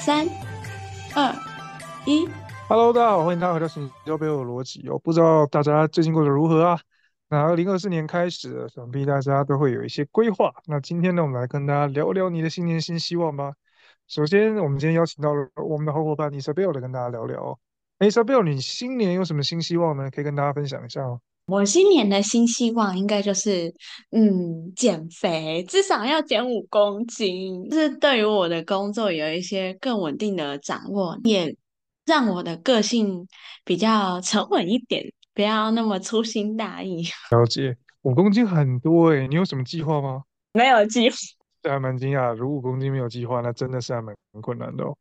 [0.00, 0.26] 三、
[1.14, 1.30] 二、
[2.06, 2.26] 一。
[2.70, 4.88] Hello，大家好，欢迎大家回到行销背后的逻辑。
[4.88, 6.80] 我不知道大家最近过得如何啊？
[7.28, 10.54] 那二零二四年开始，想必大家都会有一些规划。
[10.64, 13.52] 那今天呢，我们来跟大家聊聊你的新年新希望吧。
[14.06, 17.60] 首先，我们今天邀请到了我们的好伙伴 Isabel 来跟大家聊聊。
[17.98, 20.10] Isabel，你新年有什么新希望呢？
[20.10, 21.20] 可以跟大家分享一下吗？
[21.50, 23.74] 我新年的新希望应该就是，
[24.12, 27.68] 嗯，减肥，至少要减五公斤。
[27.68, 31.54] 就是对于我的工作有一些更稳定的掌握，也
[32.06, 33.26] 让我的个性
[33.64, 35.04] 比较沉稳一点，
[35.34, 37.02] 不要那么粗心大意。
[37.32, 40.22] 了解，五公斤很多诶，你有什么计划吗？
[40.52, 41.16] 没有计划，
[41.62, 42.32] 这还蛮惊讶。
[42.34, 44.96] 如果五公斤没有计划，那真的是还蛮困难的哦。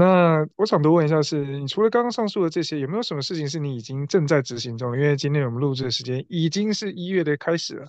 [0.00, 4.96] 那我想多问一下是，是你除了刚刚上述的这些，有没有什么事情是你已经正在执行中？
[4.96, 7.86] 因为今天我们录制的时间已经是一月的开始了。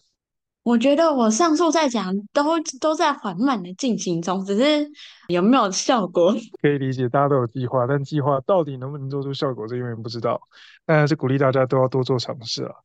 [0.64, 4.92] 我觉得我上述在讲都都在缓慢的进行中，只是
[5.30, 6.36] 有没有效果？
[6.62, 10.42] 可以理解，大家都有计划，但计划到底能不能做出效果，这永远不知道。
[10.86, 12.76] 但是鼓励大家都要多做尝试啊。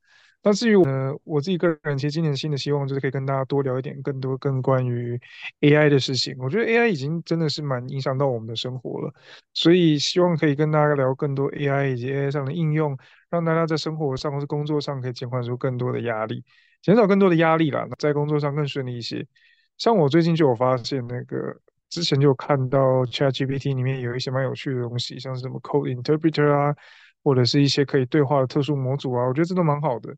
[0.47, 0.87] 那至于我，
[1.25, 5.21] 我自己个人，其实今年新的希望就是可以跟大家多聊一点更多更关于
[5.63, 6.37] AI 的事情。
[6.39, 9.13] 我觉得 AI 已经真的是蛮影响到我们的生活了，
[9.55, 12.97] 所以希望可以跟大家聊更多 AI 以及 AI 上的应用，
[13.29, 16.45] 让大家在生活上或是工作上可以减缓出更多的压力，
[16.81, 19.27] 减少更多的压力啦，在工作上更顺利一些。
[19.79, 21.61] 像我最近就有发现，那个
[21.91, 26.73] 之前就有看到 ChatGPT 里面有一些蛮有趣的东西，像是什么 Code Interpreter 啊。
[27.27, 30.15] 或者是一些可以对话的特殊模组啊，我觉得这都蛮好的。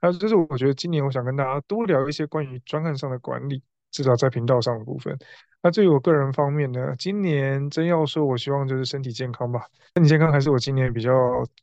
[0.00, 5.16] 还有就是，我觉得今年我想跟大家多聊一些关于专案上的管理，至少在频道上的部分。
[5.62, 9.60] 那至于我个人方面呢，今年真要说，我希望就是身体健康吧。
[9.94, 11.12] 身体健康还是我今年比较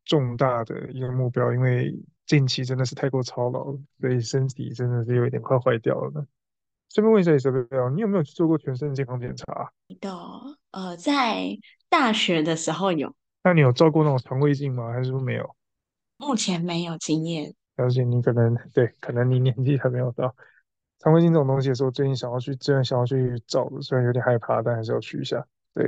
[0.05, 1.93] 重大的一个目标，因为
[2.25, 3.66] 近期真的是太过操劳，
[3.99, 6.25] 所以身体真的是有一点快坏掉了。
[6.93, 9.69] 顺便问一下，Isabel，你有没有去做过全身健康检查？
[9.99, 10.09] 的，
[10.71, 11.57] 呃，在
[11.89, 13.13] 大学的时候有。
[13.45, 14.91] 那你有照过那种肠胃镜吗？
[14.91, 15.56] 还是说没有？
[16.17, 17.53] 目前没有经验。
[17.75, 20.35] 而且你可能对，可能你年纪还没有到。
[20.97, 25.45] 肠胃镜这种东西的时候，最近想要去，真的想要去照的，虽然有点害怕，但还是要去一下。
[25.75, 25.88] 对，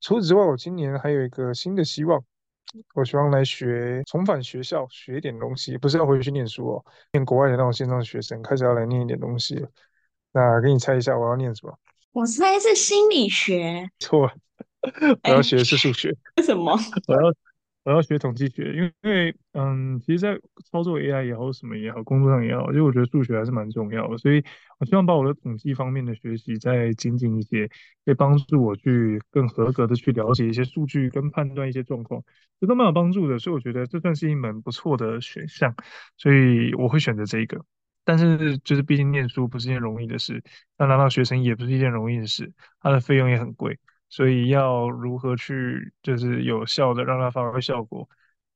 [0.00, 2.20] 除此之外，我今年还有一个新的希望，
[2.94, 9.68] 我希望来学，重返学校学一点东西，不是要回去念书哦，念国外的那种线上学生，开始要来念一点东西了。
[10.32, 11.78] 那给你猜一下，我要念什么？
[12.10, 13.88] 我猜是心理学。
[14.00, 14.28] 错。
[15.24, 16.72] 我要学的是数学，欸，为什么？
[17.08, 17.34] 我要
[17.84, 24.42] 我要学统计学，因为因为嗯，其实，在操作 AI 也好，什么也好，工作上也好，其实我觉得数学还是蛮重要的，所以
[24.78, 27.68] 我希望把我的统计方面的学习再精进一些，
[28.04, 32.22] 可以帮助我去更合格的去了解一些数据跟判断一些状况，
[32.60, 35.74] 这都蛮有帮助的，所以我觉得这算是一门不错的选项，
[36.16, 37.64] 所以我会选择这个。
[38.04, 40.42] 但是就是毕竟念书不是一件容易的事，
[40.78, 43.78] 那拿到学生也不是一件容易的事，它的费用也很贵。
[44.08, 48.08] 所以要如何去就是有效的让它发挥效果，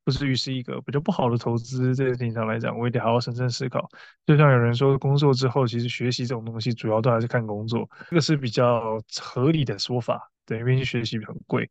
[0.05, 1.95] 不至于是一个比较不好的投资。
[1.95, 3.89] 这个事情上来讲，我也得好好审慎思考。
[4.27, 10.31] 就像有人说，工作之后其实学习这种东西主要都还是看工作，这个是比较合理的说法。
[10.47, 11.71] 对，因为学习很贵。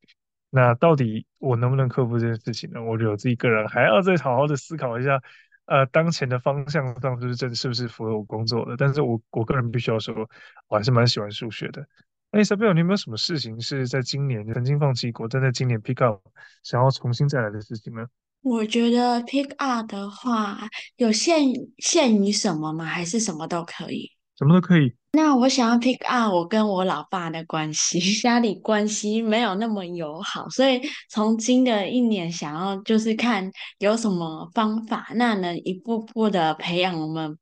[0.49, 2.81] 那到底我能不能克服这件事情呢？
[2.83, 5.21] 我觉得我自己个人还要再好好的思考一下。
[5.65, 8.75] 呃，当前的方向上是不是真是不是符合我工作的？
[8.75, 10.27] 但是我我个人必须要说，
[10.67, 11.87] 我还是蛮喜欢数学的。
[12.31, 16.21] 哎，Isabel，你有没有什么事情是在今年曾经放弃过，但在今年 pick up
[16.61, 18.05] 想要重新再来的事情呢？
[18.43, 20.59] 我觉得 pick up 的话，
[20.97, 21.43] 有限
[21.79, 22.85] 限于什么吗？
[22.85, 24.11] 还是什么都可以？
[24.37, 24.93] 什么都可以。
[25.13, 30.79] 那我想要 pick up 我跟我老爸的关系， 家里关系没有那么友好，所以
[31.09, 37.35] 从新的一年想要就是看有什么方法，那能一步步的培养我们，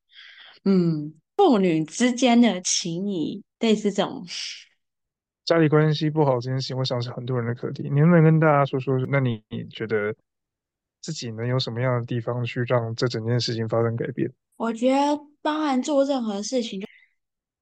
[0.64, 4.26] 嗯，父女之间的情谊，类似这种。
[5.48, 7.84] 家里关系不好这件事情，我想是很多人的课题。
[7.84, 9.42] 你能不能跟大家说说，那你
[9.72, 10.14] 觉得
[11.02, 14.30] 自己能有什么样的地方去让这整件事情发生改变？
[14.58, 16.86] 我觉得，包含做任何事情，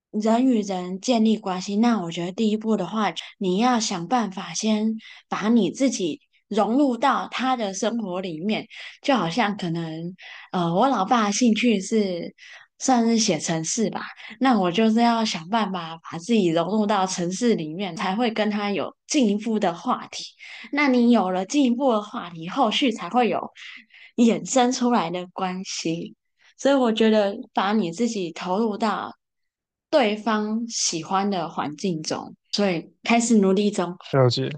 [0.09, 1.75] 人与人建立关系。
[1.75, 4.95] 那我觉得第一步的话，你要想办法先
[5.29, 8.65] 把你自己融入到他的生活里面，
[9.03, 10.15] 就好像可能，
[10.51, 12.33] 呃，我老爸的兴趣是。
[12.77, 14.01] 算是写程式吧，
[14.39, 20.25] 那我就是要想办法把自己融入到程式里面，才会跟他有进一步的话题。
[20.71, 23.49] 那你有了进一步的话题，后续才会有
[24.17, 26.15] 衍生出来的关系。
[26.57, 29.13] 所以我觉得，把你自己投入到
[29.89, 33.95] 对方喜欢的环境中，所以开始努力中。
[34.11, 34.49] 了解。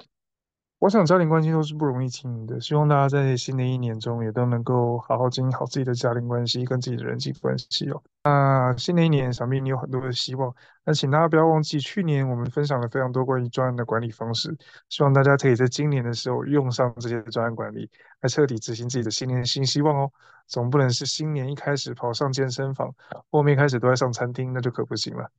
[0.79, 8.03] 我想家庭关系都是不容易经营的，希望大家在新的一年中也都能够好好经营好自己的家庭关系跟自己的人际关系哦。
[8.23, 10.53] 那新的一年，想必你有很多的希望，
[10.85, 14.55] 那请大家不要忘记，去年我们分享了非常多关于专案的管理方式，
[14.87, 17.89] 希望大家可以在今年的时候用上这些专案管理，
[18.21, 20.11] 来彻底执行自己的新年新希望哦。
[20.45, 22.93] 总不能是新年一开始跑上健身房，
[23.31, 25.31] 后面开始都在上餐厅，那就可不行了。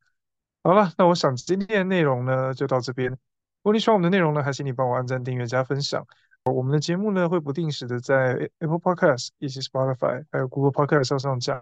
[0.64, 3.16] 好了，那我想今天的内容呢，就到这边。
[3.68, 6.02] 如果你喜欢我们的内容呢，还请你帮我按赞、订阅、加分享。
[6.42, 11.60] 我们的节目呢，会不定时的在 Apple Podcast、以及 Spotify 还有 Google Podcast 上上架。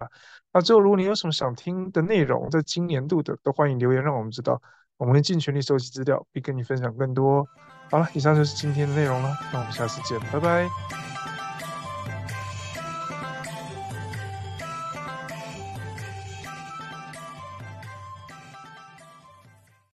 [0.53, 4.61] 那最后，如果你有什么想听的内容，在今年度的，都欢迎留言让我们知道，
[4.95, 7.45] 我们会尽全力收集资料，并跟你分享更多。
[7.91, 11.06] 好了，以上就是今天的内容了，那我们下次见，拜拜。